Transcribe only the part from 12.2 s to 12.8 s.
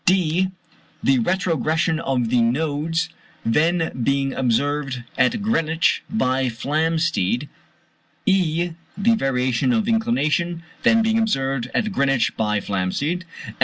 by